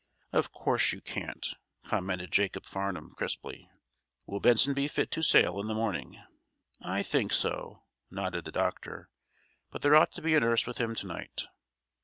[0.33, 1.45] "Of course you can't,"
[1.83, 3.69] commented Jacob Farnum, crisply.
[4.25, 6.19] "Will Benson be fit to sail in the morning?"
[6.81, 9.09] "I think so," nodded the doctor.
[9.69, 11.43] "But there ought to be a nurse with him to night."